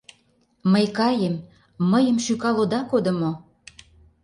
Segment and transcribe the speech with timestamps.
[0.71, 1.35] Мый каем,
[1.91, 3.31] мыйым шӱкал ода кодо мо?